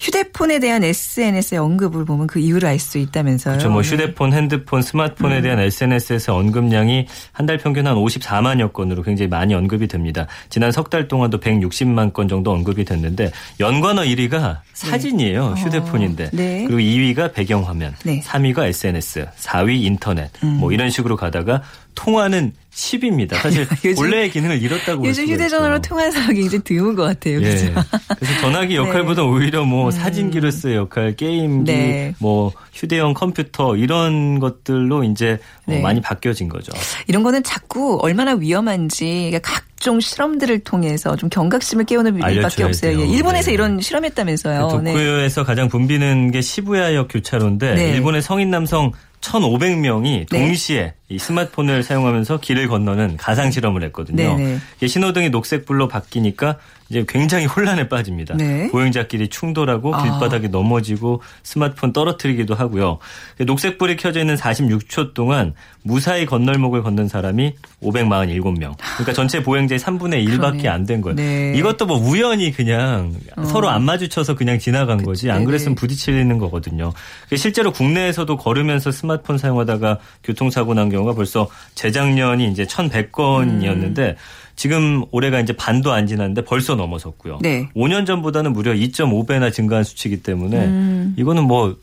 [0.00, 3.54] 휴대폰에 대한 SNS의 언급을 보면 그 이유를 알 수 있다면서요.
[3.54, 3.70] 그렇죠.
[3.70, 3.88] 뭐 네.
[3.88, 5.42] 휴대폰, 핸드폰, 스마트폰에 음.
[5.42, 10.26] 대한 SNS에서 언급량이 한 달 평균 한 54만여 건으로 굉장히 많이 언급이 됩니다.
[10.50, 15.54] 지난 석 달 동안도 160만 건 정도 언급이 됐는데 연관어 1위가 사진이에요.
[15.56, 16.30] 휴대폰인데.
[16.32, 16.64] 네.
[16.66, 18.14] 그리고 2위가 배경화면, 네.
[18.16, 18.20] 음.
[18.22, 20.30] 3위가 SNS, 4위 인터넷.
[20.58, 21.62] 뭐 이런 식으로 가다가
[21.94, 23.34] 통화는 10입니다.
[23.42, 25.80] 사실 요즘- 원래의 기능을 잃었다고 볼 요즘 휴대전화로.
[25.82, 27.36] 통화하는 사람이 굉장히 드문 것 같아요.
[27.42, 27.50] 예.
[27.50, 27.74] 그죠?
[28.18, 32.14] 그래서 전화기 역할보다 오히려 뭐 사진기로서의 역할, 게임기, 네.
[32.18, 35.80] 뭐 휴대용 컴퓨터 이런 것들로 이제 어, 네.
[35.80, 36.72] 많이 바뀌어진 거죠.
[37.08, 43.00] 이런 거는 자꾸 얼마나 위험한지 그러니까 각종 실험들을 통해서 좀 경각심을 깨우는 일밖에 없어요.
[43.00, 43.54] 예, 일본에서 네.
[43.54, 44.80] 이런 실험했다면서요.
[44.84, 44.92] 네.
[44.92, 47.90] 도쿄에서 가장 붐비는 게 시부야역 교차로인데 네.
[47.90, 50.38] 일본의 성인 남성 1,500명이 네.
[50.38, 54.36] 동시에 이 스마트폰을 사용하면서 길을 건너는 가상 실험을 했거든요.
[54.36, 54.86] 네, 네.
[54.86, 56.58] 신호등이 녹색불로 바뀌니까
[56.90, 58.34] 이제 굉장히 혼란에 빠집니다.
[58.36, 58.68] 네.
[58.68, 60.02] 보행자끼리 충돌하고 아.
[60.02, 62.98] 길바닥에 넘어지고 스마트폰 떨어뜨리기도 하고요.
[63.38, 68.74] 녹색불이 켜져 있는 46초 동안 무사히 건널목을 걷는 사람이 547명.
[68.76, 70.72] 그러니까 전체 보행자의 3분의 1밖에 그러네요.
[70.72, 71.16] 안된 거예요.
[71.16, 71.54] 네.
[71.56, 73.14] 이것도 뭐 우연히 그냥
[73.46, 75.30] 서로 안 마주쳐서 그냥 지나간 거지.
[75.30, 75.46] 안 네네.
[75.46, 76.92] 그랬으면 부딪히는 거거든요.
[77.36, 84.16] 실제로 국내에서도 걸으면서 스마트폰 사용하다가 교통사고 난 경우가 벌써 재작년이 이제 1,100건이었는데
[84.60, 87.38] 지금 올해가 이제 반도 안 지났는데 벌써 넘어섰고요.
[87.40, 87.70] 네.
[87.74, 91.14] 5년 전보다는 무려 2.5배나 증가한 수치이기 때문에 음.
[91.16, 91.78] 이거는 뭐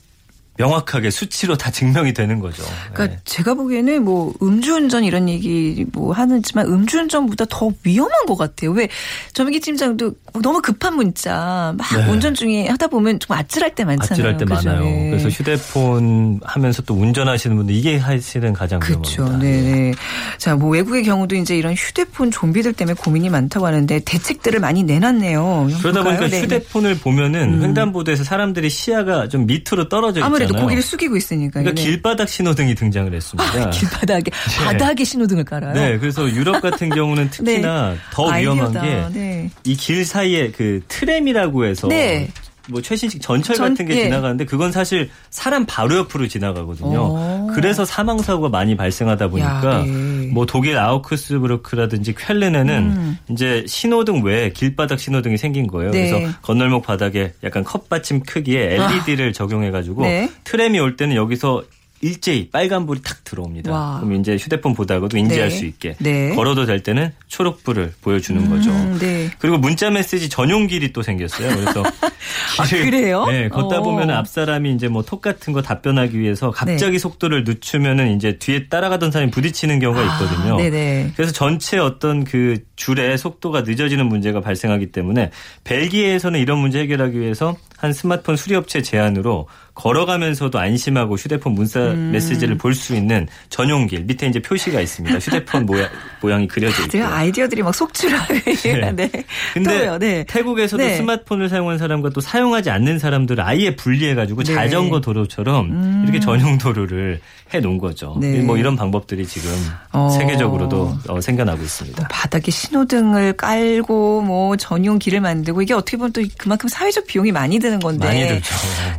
[0.57, 2.63] 명확하게 수치로 다 증명이 되는 거죠.
[2.91, 3.21] 그러니까 네.
[3.25, 8.71] 제가 보기에는 뭐 음주운전 이런 얘기 뭐 하는지만 음주운전보다 더 위험한 것 같아요.
[8.71, 8.89] 왜
[9.33, 12.11] 전민기 팀장도 너무 급한 문자 막 네.
[12.11, 14.13] 운전 중에 하다 보면 좀 아찔할 때 많잖아요.
[14.13, 14.69] 아찔할 때 그죠?
[14.69, 14.83] 많아요.
[14.83, 15.09] 네.
[15.11, 19.23] 그래서 휴대폰 하면서 또 운전하시는 분들 이게 사실은 가장 그렇죠.
[19.23, 19.47] 위험합니다.
[19.47, 19.93] 네.
[20.39, 25.69] 자, 뭐 외국의 경우도 이제 이런 휴대폰 좀비들 때문에 고민이 많다고 하는데 대책들을 많이 내놨네요.
[25.81, 26.17] 그러다 볼까요?
[26.19, 26.41] 보니까 네.
[26.41, 30.46] 휴대폰을 보면은 횡단보도에서 사람들이 시야가 좀 밑으로 떨어져 있잖아요.
[30.47, 31.59] 아무래도 고개를 숙이고 있으니까.
[31.61, 33.69] 그러니까 길바닥 신호등이 등장을 했습니다.
[33.69, 34.31] 길바닥에
[34.63, 35.73] 바닥에 신호등을 깔아요.
[35.73, 38.73] 네, 그래서 유럽 같은 경우는 특히나 더 위험한.
[39.13, 39.49] 게 네.
[39.63, 42.29] 이길 사이에 그 트램이라고 해서 네.
[42.69, 44.03] 뭐 최신식 전철 전- 같은 게 예.
[44.03, 46.99] 지나가는데 그건 사실 사람 바로 옆으로 지나가거든요.
[47.01, 47.47] 오.
[47.53, 50.16] 그래서 사망 사고가 많이 발생하다 보니까 야, 네.
[50.33, 55.89] 뭐 독일 아우크스부르크라든지 쾰른에는 이제 신호등 외에 길바닥 신호등이 생긴 거예요.
[55.89, 55.91] 음.
[55.91, 56.09] 네.
[56.09, 60.29] 그래서 건널목 바닥에 약간 컵받침 크기의 LED를 적용해 가지고 네.
[60.43, 61.63] 트램이 올 때는 여기서
[62.01, 63.71] 일제히 빨간불이 탁 들어옵니다.
[63.71, 63.99] 와.
[63.99, 65.55] 그럼 이제 휴대폰 보다가도 인지할 네.
[65.55, 66.35] 수 있게 네.
[66.35, 68.69] 걸어도 될 때는 초록불을 보여주는 거죠.
[68.69, 69.31] 음, 네.
[69.39, 71.55] 그리고 문자 메시지 전용 길이 또 생겼어요.
[71.55, 71.83] 그래서
[72.59, 73.25] 아, 그래요?
[73.25, 73.81] 네, 걷다 어.
[73.81, 78.67] 보면 앞 사람이 이제 뭐 톡 같은 거 답변하기 위해서 갑자기 속도를 늦추면은 이제 뒤에
[78.67, 80.55] 따라가던 사람이 부딪히는 경우가 있거든요.
[80.55, 81.13] 아, 네네.
[81.15, 85.31] 그래서 전체 어떤 그 줄의 속도가 늦어지는 문제가 발생하기 때문에
[85.63, 92.09] 벨기에에서는 이런 문제 해결하기 위해서 한 스마트폰 수리업체 제안으로 걸어가면서도 안심하고 휴대폰 문자 음.
[92.11, 95.17] 메시지를 볼 수 있는 전용길 밑에 이제 표시가 있습니다.
[95.17, 95.89] 휴대폰 모양,
[96.21, 97.03] 모양이 그려져 있고.
[97.03, 98.41] 아이디어들이 막 속출하게.
[98.53, 98.91] 네.
[98.91, 99.11] 네.
[99.53, 100.23] 근데 또요, 네.
[100.27, 100.97] 태국에서도 네.
[100.97, 104.51] 스마트폰을 사용하는 사람과 또 사용하지 않는 사람들을 아예 분리해가지고 네.
[104.51, 104.55] 음.
[104.55, 107.19] 자전거 도로처럼 이렇게 전용 도로를
[107.53, 108.17] 해놓은 거죠.
[108.19, 108.41] 네.
[108.41, 109.49] 뭐 이런 방법들이 지금
[109.93, 110.09] 어.
[110.09, 112.07] 세계적으로도 어, 생겨나고 있습니다.
[112.09, 117.57] 바닥에 신호등을 깔고 뭐 전용 길을 만들고 이게 어떻게 보면 또 그만큼 사회적 비용이 많이
[117.59, 118.05] 드는 건데.
[118.05, 118.55] 많이 들죠.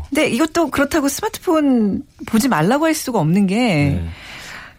[0.08, 4.08] 근데 이것도 그렇다고 스마트폰 보지 말라고 할 수가 없는 게 네.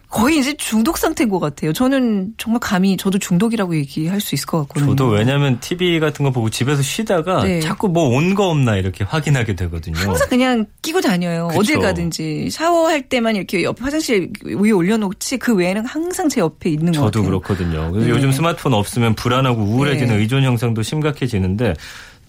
[0.08, 1.72] 거의 이제 중독 상태인 것 같아요.
[1.72, 4.90] 저는 정말 감히 저도 중독이라고 얘기할 수 있을 것 같거든요.
[4.90, 7.60] 저도 왜냐하면 TV 같은 거 보고 집에서 쉬다가 네.
[7.60, 9.96] 자꾸 뭐 온 거 없나 이렇게 확인하게 되거든요.
[9.96, 11.46] 항상 그냥 끼고 다녀요.
[11.46, 11.60] 그쵸.
[11.60, 16.86] 어딜 가든지 샤워할 때만 이렇게 옆 화장실 위에 올려놓지 그 외에는 항상 제 옆에 있는
[16.86, 17.24] 것 저도 같아요.
[17.26, 17.92] 그렇거든요.
[17.92, 18.12] 그래서 네.
[18.12, 20.20] 요즘 스마트폰 없으면 불안하고 우울해지는 네.
[20.22, 21.74] 의존 형상도 심각해지는데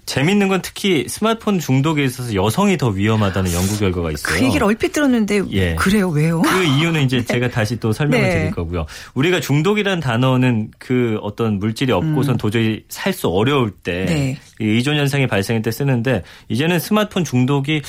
[0.05, 4.37] 재밌는 건 특히 스마트폰 중독에 있어서 여성이 더 위험하다는 연구 결과가 있어요.
[4.39, 5.75] 그 얘기를 얼핏 들었는데 예.
[5.75, 6.41] 그래요 왜요?
[6.41, 8.35] 그 이유는 이제 제가 다시 또 설명을 네.
[8.35, 8.85] 드릴 거고요.
[9.13, 14.05] 우리가 중독이라는 단어는 그 어떤 물질이 없고선 도저히 살 수 어려울 때 음.
[14.05, 14.37] 네.
[14.59, 17.81] 이 의존 현상이 발생할 때 쓰는데 이제는 스마트폰 중독이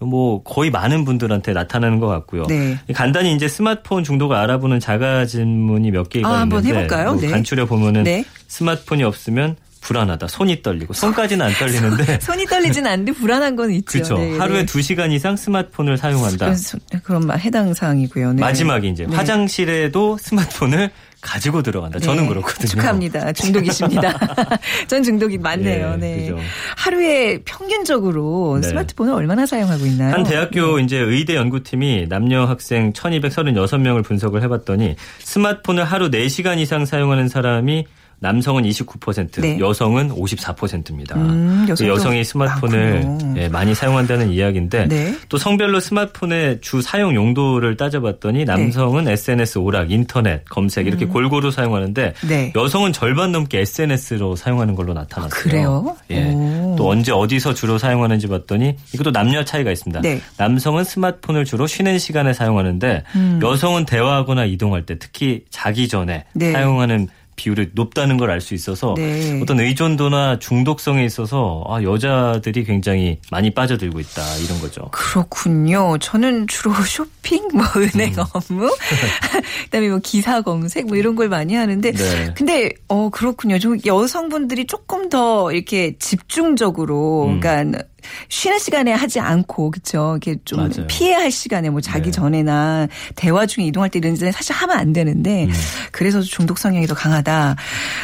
[0.00, 2.44] 뭐 거의 많은 분들한테 나타나는 것 같고요.
[2.46, 2.78] 네.
[2.94, 6.86] 간단히 이제 스마트폰 중독을 알아보는 자가 질문이 몇 개가 아, 있는데?
[7.04, 7.28] 뭐 네.
[7.28, 8.24] 간추려 보면은 네.
[8.46, 13.84] 스마트폰이 없으면 불안하다, 손이 떨리고 손까지는 안 떨리는데 손이 떨리진 않는데 불안한 건 있죠.
[13.92, 14.18] 그렇죠.
[14.18, 14.38] 네, 네.
[14.38, 16.36] 하루에 2 시간 이상 스마트폰을 사용한다.
[16.46, 18.34] 그런, 소- 그런 말 해당 사항이고요.
[18.34, 18.40] 네.
[18.40, 19.14] 마지막에 이제 네.
[19.16, 21.98] 화장실에도 스마트폰을 가지고 들어간다.
[21.98, 22.68] 저는 네, 그렇거든요.
[22.68, 23.32] 축하합니다.
[23.32, 24.18] 중독이십니다.
[24.86, 25.92] 전 중독이 많네요.
[25.94, 26.20] 예, 네.
[26.20, 26.38] 그죠.
[26.76, 28.68] 하루에 평균적으로 네.
[28.68, 30.12] 스마트폰을 얼마나 사용하고 있나요?
[30.14, 36.84] 한 대학교 이제 의대 연구팀이 남녀 학생 1236명을 분석을 해 봤더니 스마트폰을 하루 4시간 이상
[36.86, 37.86] 사용하는 사람이
[38.20, 39.58] 남성은 29%, 네.
[39.60, 41.16] 여성은 54%입니다.
[41.16, 43.40] 음, 여성이 스마트폰을 많군요.
[43.40, 45.14] 예, 많이 사용한다는 이야기인데 네.
[45.28, 52.14] 또 성별로 스마트폰의 주 사용 용도를 따져봤더니 남성은 SNS 오락, 인터넷 검색 이렇게 골고루 사용하는데
[52.24, 52.28] 음.
[52.28, 52.52] 네.
[52.56, 55.30] 여성은 절반 넘게 SNS로 사용하는 걸로 나타났어요.
[55.30, 55.96] 그래요?
[56.10, 56.32] 예.
[56.32, 56.74] 오.
[56.76, 60.00] 또 언제 어디서 주로 사용하는지 봤더니 이것도 남녀 차이가 있습니다.
[60.00, 60.20] 네.
[60.38, 63.04] 남성은 스마트폰을 주로 쉬는 시간에 사용하는데
[63.42, 66.38] 여성은 대화하거나 이동할 때 특히 자기 전에 음.
[66.38, 66.52] 네.
[66.52, 69.40] 사용하는 비율이 높다는 걸 알 수 있어서 네.
[69.40, 74.88] 어떤 의존도나 중독성에 있어서 아, 여자들이 굉장히 많이 빠져들고 있다 이런 거죠.
[74.90, 75.96] 그렇군요.
[75.98, 78.24] 저는 주로 쇼핑, 뭐 은행 음.
[78.34, 78.68] 업무,
[79.64, 82.34] 그다음에 뭐 기사 검색 뭐 이런 걸 많이 하는데, 네.
[82.36, 83.58] 근데 어 그렇군요.
[83.58, 87.40] 좀 여성분들이 조금 더 이렇게 집중적으로, 음.
[87.40, 87.82] 그러니까
[88.28, 90.18] 쉬는 시간에 하지 않고 그렇죠.
[90.22, 90.86] 이렇게 좀 맞아요.
[90.88, 92.10] 피해야 할 시간에 뭐 자기 네.
[92.10, 95.52] 전에나 대화 중에 이동할 때 이런 데는 사실 하면 안 되는데 음.
[95.92, 97.56] 그래서 중독 성향이 더 강하다.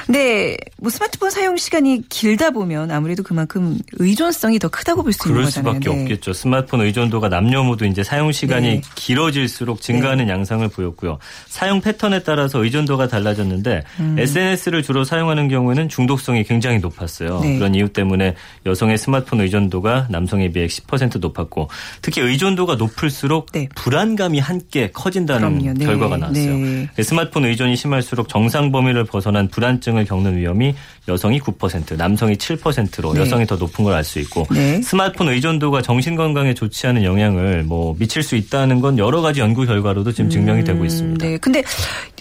[0.07, 5.35] 근데 뭐 스마트폰 사용 시간이 길다 보면 아무래도 그만큼 의존성이 더 크다고 볼 수 있는
[5.35, 5.75] 그럴 거잖아요.
[5.75, 6.03] 수밖에 네.
[6.03, 6.33] 없겠죠.
[6.33, 8.81] 스마트폰 의존도가 남녀 모두 이제 사용 시간이 네.
[8.97, 11.19] 길어질수록 증가하는 양상을 보였고요.
[11.47, 13.85] 사용 패턴에 따라서 의존도가 달라졌는데
[14.19, 17.39] SNS를 주로 사용하는 경우에는 중독성이 굉장히 높았어요.
[17.39, 17.43] 음.
[17.43, 17.59] 네.
[17.59, 18.35] 그런 이유 때문에
[18.67, 21.69] 여성의 스마트폰 의존도가 남성에 비해 10% 높았고
[22.03, 23.69] 특히 의존도가 높을수록 네.
[23.75, 25.79] 불안감이 함께 커진다는 그럼요.
[25.79, 25.85] 네.
[25.85, 26.57] 결과가 나왔어요.
[26.57, 27.03] 네.
[27.03, 30.75] 스마트폰 의존이 심할수록 정상 범위를 벗어난 불안증을 겪는 위험이
[31.09, 33.21] 여성이 9%, 남성이 7%로 네.
[33.21, 34.81] 여성이 더 높은 걸 알 수 있고 네.
[34.83, 39.67] 스마트폰 의존도가 정신 건강에 좋지 않은 영향을 뭐 미칠 수 있다는 건 여러 가지 연구
[39.67, 41.25] 결과로도 지금 증명이 되고 있습니다.
[41.27, 41.39] 네.
[41.39, 41.63] 근데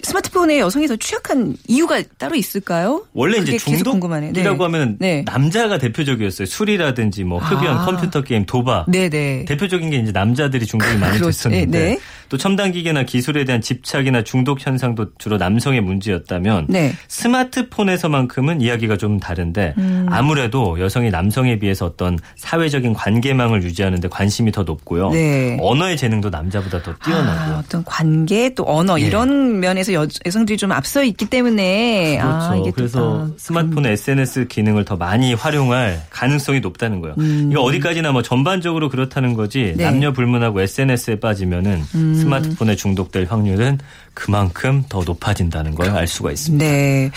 [0.02, 3.04] 스마트폰에 여성이 더 취약한 이유가 따로 있을까요?
[3.14, 3.56] 원래 이제.
[3.58, 4.64] 중독이라고 네.
[4.64, 5.22] 하면 네.
[5.26, 6.46] 남자가 대표적이었어요.
[6.46, 7.84] 술이라든지 뭐 흡연, 아.
[7.86, 8.90] 컴퓨터 게임, 도박.
[8.90, 9.46] 네네.
[9.46, 11.26] 대표적인 게 이제 남자들이 중독이 많이 그렇죠.
[11.48, 11.98] 됐었는데 네, 네.
[12.34, 16.92] 또 첨단 기계나 기술에 대한 집착이나 중독 현상도 주로 남성의 문제였다면 네.
[17.06, 20.06] 스마트폰에서만큼은 이야기가 좀 다른데 음.
[20.10, 25.10] 아무래도 여성이 남성에 비해서 어떤 사회적인 관계망을 유지하는데 관심이 더 높고요.
[25.10, 25.56] 네.
[25.60, 29.04] 언어의 재능도 남자보다 더 뛰어나고 아, 어떤 관계 또 언어 예.
[29.04, 32.46] 이런 면에서 여, 여성들이 좀 앞서 있기 때문에 그렇죠.
[32.46, 37.14] 아, 이게 또 그래서 다- 스마트폰의 SNS 기능을 더 많이 활용할 가능성이 높다는 거예요.
[37.52, 39.74] 이거 어디까지나 뭐 전반적으로 그렇다는 거지 음.
[39.76, 39.84] 네.
[39.84, 42.14] 남녀 불문하고 SNS에 빠지면은 음.
[42.24, 43.78] 스마트폰에 중독될 확률은
[44.14, 46.64] 그만큼 더 높아진다는 걸 알 수가 있습니다.
[46.64, 47.10] 네.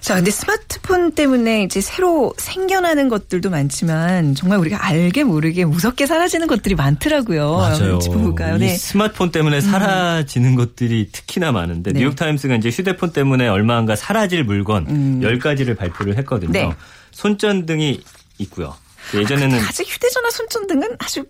[0.00, 6.46] 자, 근데 스마트폰 때문에 이제 새로 생겨나는 것들도 많지만 정말 우리가 알게 모르게 무섭게 사라지는
[6.46, 7.56] 것들이 많더라고요.
[7.56, 7.98] 맞아요.
[7.98, 8.56] 짚어볼까요?
[8.56, 8.72] 이 네.
[8.72, 8.76] 음.
[8.76, 12.00] 스마트폰 때문에 사라지는 것들이 특히나 많은데 네.
[12.00, 14.86] 뉴욕타임스가 이제 휴대폰 때문에 얼마 안가 사라질 물건
[15.20, 16.50] 10가지를 발표를 했거든요.
[16.50, 16.52] 음.
[16.52, 16.70] 네.
[17.10, 18.00] 손전등이
[18.38, 18.74] 있고요.
[19.14, 21.24] 예전에는 아 직 휴대전화 손전등은 아주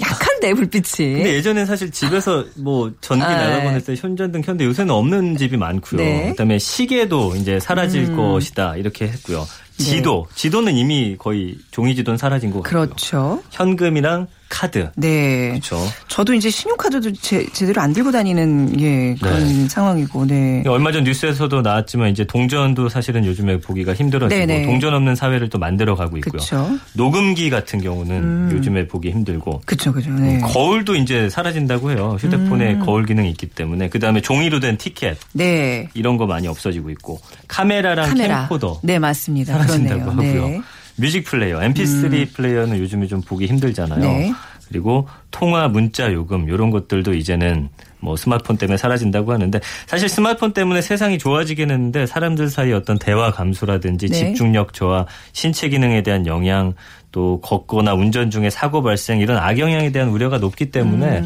[0.00, 1.14] 약한데 불빛이.
[1.14, 3.74] 근데 예전엔 사실 집에서 뭐 전기 아, 나가곤 네.
[3.74, 6.00] 했을 때 현전등 켰는데 요새는 없는 집이 많고요.
[6.00, 6.24] 네.
[6.26, 6.30] 음.
[6.30, 9.46] 그다음에 시계도 이제 사라질 것이다 이렇게 했고요.
[9.78, 12.82] 지도, 지도는 이미 거의 종이 지도는 사라진 것 같고요.
[12.82, 12.86] 네.
[12.86, 13.42] 그렇죠.
[13.50, 14.88] 현금이랑 카드.
[14.96, 15.50] 네.
[15.50, 15.78] 그렇죠.
[16.08, 19.68] 저도 이제 신용카드도 제, 제대로 안 들고 다니는 예 그런 네.
[19.68, 20.62] 상황이고, 네.
[20.66, 24.62] 얼마 전 뉴스에서도 나왔지만 이제 동전도 사실은 요즘에 보기가 힘들어지고 네네.
[24.64, 26.32] 동전 없는 사회를 또 만들어 가고 있고요.
[26.32, 26.78] 그렇죠.
[26.94, 28.50] 녹음기 같은 경우는 음.
[28.52, 30.10] 요즘에 보기 힘들고 그렇죠, 그렇죠.
[30.12, 30.38] 네.
[30.40, 32.16] 거울도 이제 사라진다고 해요.
[32.18, 32.86] 휴대폰에 음.
[32.86, 35.90] 거울 기능이 있기 때문에 그다음에 종이로 된 티켓 네.
[35.92, 38.40] 이런 거 많이 없어지고 있고 카메라랑 카메라.
[38.40, 39.58] 캠코더 네, 맞습니다.
[39.68, 40.42] 사라진다고 그러네요.
[40.42, 40.48] 하고요.
[40.58, 40.62] 네.
[40.96, 44.00] music player, MP3 플레이어는 요즘에 좀 보기 힘들잖아요.
[44.00, 44.32] 네.
[44.68, 47.68] 그리고 통화, 문자, 요금 이런 것들도 이제는
[48.00, 53.30] 뭐 스마트폰 때문에 사라진다고 하는데 사실 스마트폰 때문에 세상이 좋아지긴 했는데 사람들 사이 어떤 대화
[53.30, 54.14] 감소라든지 네.
[54.14, 56.74] 집중력 저하, 신체 기능에 대한 영향
[57.10, 61.22] 또 걷거나 운전 중에 사고 발생 이런 악영향에 대한 우려가 높기 때문에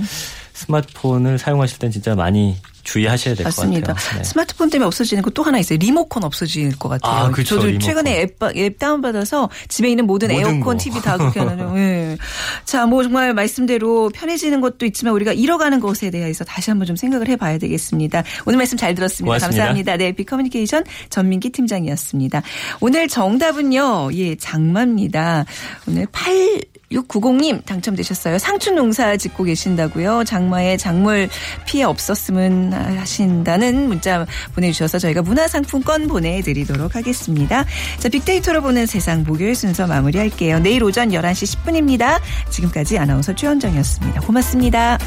[0.55, 3.95] 스마트폰을 사용하실 땐 진짜 많이 주의하셔야 될것 맞습니다.
[3.95, 4.19] 같아요.
[4.19, 4.25] 네.
[4.25, 5.79] 스마트폰 때문에 없어지는 거 또 하나 있어요.
[5.79, 7.27] 리모컨 없어질 것 같아요.
[7.27, 7.81] 아, 그쵸, 저도 리모컨.
[7.81, 10.77] 최근에 앱, 앱 다운받아서 집에 있는 모든, 모든 에어컨, 거.
[10.77, 11.77] TV 다 그렇게 하는.
[11.79, 12.19] 예.
[12.65, 17.29] 자, 뭐 정말 말씀대로 편해지는 것도 있지만 우리가 잃어가는 것에 대해서 다시 한번 좀 생각을
[17.29, 18.25] 해봐야 되겠습니다.
[18.47, 19.27] 오늘 말씀 잘 들었습니다.
[19.27, 19.57] 고맙습니다.
[19.59, 19.97] 감사합니다.
[19.97, 22.43] 네, 비 커뮤니케이션 전민기 팀장이었습니다.
[22.81, 25.45] 오늘 정답은요, 예, 장마입니다.
[25.87, 26.61] 오늘 8
[26.93, 28.39] 6690님 당첨되셨어요.
[28.39, 30.25] 상추 농사 짓고 계신다고요.
[30.25, 31.29] 장마에 작물
[31.67, 37.65] 피해 없었으면 하신다는 문자 보내주셔서 저희가 문화상품권 보내드리도록 하겠습니다.
[37.99, 40.61] 자, 빅데이터로 보는 세상 목요일 순서 마무리할게요.
[40.61, 42.21] 내일 오전 11시 10분입니다.
[42.51, 44.21] 지금까지 아나운서 최현정이었습니다.
[44.21, 44.99] 고맙습니다.